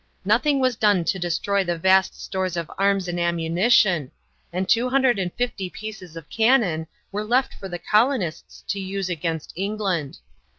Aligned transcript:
Nothing 0.25 0.59
was 0.59 0.75
done 0.75 1.03
to 1.05 1.19
destroy 1.19 1.63
the 1.63 1.77
vast 1.77 2.19
stores 2.19 2.57
of 2.57 2.71
arms 2.75 3.07
and 3.07 3.19
ammunition, 3.19 4.09
and 4.51 4.67
two 4.67 4.89
hundred 4.89 5.19
and 5.19 5.31
fifty 5.33 5.69
pieces 5.69 6.15
of 6.17 6.27
cannon 6.27 6.87
were 7.11 7.23
left 7.23 7.53
for 7.53 7.69
the 7.69 7.77
colonists 7.77 8.63
to 8.69 8.79
use 8.79 9.09
against 9.09 9.53
England. 9.55 10.17